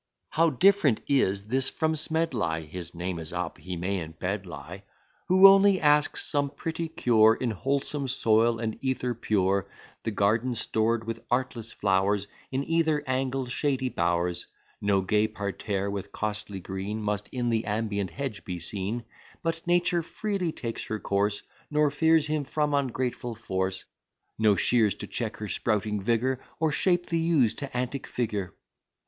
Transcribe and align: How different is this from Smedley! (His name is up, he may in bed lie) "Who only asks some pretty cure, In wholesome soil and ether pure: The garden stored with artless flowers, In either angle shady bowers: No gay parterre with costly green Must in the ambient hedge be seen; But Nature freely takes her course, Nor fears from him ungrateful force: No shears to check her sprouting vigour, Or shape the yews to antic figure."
How 0.31 0.49
different 0.49 1.01
is 1.07 1.47
this 1.49 1.69
from 1.69 1.95
Smedley! 1.95 2.65
(His 2.65 2.95
name 2.95 3.19
is 3.19 3.31
up, 3.31 3.59
he 3.59 3.77
may 3.77 3.99
in 3.99 4.13
bed 4.13 4.47
lie) 4.47 4.81
"Who 5.27 5.47
only 5.47 5.79
asks 5.79 6.25
some 6.25 6.49
pretty 6.49 6.87
cure, 6.87 7.35
In 7.35 7.51
wholesome 7.51 8.07
soil 8.07 8.57
and 8.57 8.79
ether 8.83 9.13
pure: 9.13 9.69
The 10.01 10.09
garden 10.09 10.55
stored 10.55 11.03
with 11.05 11.23
artless 11.29 11.71
flowers, 11.71 12.25
In 12.51 12.63
either 12.67 13.03
angle 13.05 13.45
shady 13.45 13.89
bowers: 13.89 14.47
No 14.81 15.01
gay 15.01 15.27
parterre 15.27 15.91
with 15.91 16.11
costly 16.11 16.59
green 16.59 16.99
Must 16.99 17.27
in 17.31 17.51
the 17.51 17.65
ambient 17.65 18.09
hedge 18.09 18.43
be 18.43 18.57
seen; 18.57 19.03
But 19.43 19.67
Nature 19.67 20.01
freely 20.01 20.51
takes 20.51 20.85
her 20.85 20.97
course, 20.99 21.43
Nor 21.69 21.91
fears 21.91 22.25
from 22.49 22.71
him 22.73 22.73
ungrateful 22.73 23.35
force: 23.35 23.85
No 24.39 24.55
shears 24.55 24.95
to 24.95 25.05
check 25.05 25.37
her 25.37 25.47
sprouting 25.47 26.01
vigour, 26.01 26.39
Or 26.59 26.71
shape 26.71 27.05
the 27.05 27.19
yews 27.19 27.53
to 27.53 27.77
antic 27.77 28.07
figure." 28.07 28.55